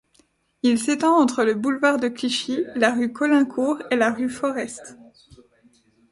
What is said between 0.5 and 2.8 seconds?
Il s'étend entre le boulevard de Clichy,